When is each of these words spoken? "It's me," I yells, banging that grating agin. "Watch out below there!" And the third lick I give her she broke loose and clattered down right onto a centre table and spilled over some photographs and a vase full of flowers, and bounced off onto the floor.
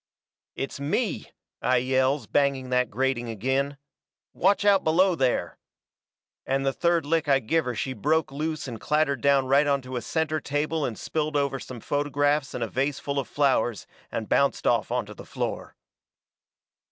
"It's 0.55 0.79
me," 0.79 1.31
I 1.61 1.77
yells, 1.77 2.25
banging 2.25 2.71
that 2.71 2.89
grating 2.89 3.29
agin. 3.29 3.77
"Watch 4.33 4.65
out 4.65 4.83
below 4.83 5.13
there!" 5.13 5.59
And 6.43 6.65
the 6.65 6.73
third 6.73 7.05
lick 7.05 7.27
I 7.29 7.37
give 7.37 7.65
her 7.65 7.75
she 7.75 7.93
broke 7.93 8.31
loose 8.31 8.67
and 8.67 8.81
clattered 8.81 9.21
down 9.21 9.45
right 9.45 9.67
onto 9.67 9.95
a 9.95 10.01
centre 10.01 10.39
table 10.41 10.85
and 10.85 10.97
spilled 10.97 11.37
over 11.37 11.59
some 11.59 11.81
photographs 11.81 12.55
and 12.55 12.63
a 12.63 12.67
vase 12.67 12.97
full 12.97 13.19
of 13.19 13.27
flowers, 13.27 13.85
and 14.11 14.27
bounced 14.27 14.65
off 14.65 14.89
onto 14.91 15.13
the 15.13 15.23
floor. 15.23 15.75